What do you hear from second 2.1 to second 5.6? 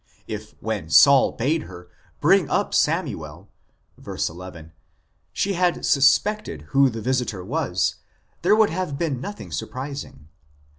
bring up Samuel (verse 11) she